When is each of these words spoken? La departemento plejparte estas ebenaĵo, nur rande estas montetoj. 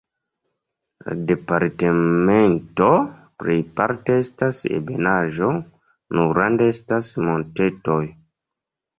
La 1.07 1.15
departemento 1.31 2.87
plejparte 3.43 4.15
estas 4.21 4.61
ebenaĵo, 4.79 5.49
nur 6.21 6.33
rande 6.39 6.71
estas 6.77 7.11
montetoj. 7.29 7.99